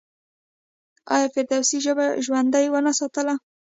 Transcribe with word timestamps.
آیا 1.13 1.27
فردوسي 1.33 1.77
ژبه 1.85 2.05
ژوندۍ 2.25 2.65
ونه 2.69 2.91
ساتله؟ 2.99 3.35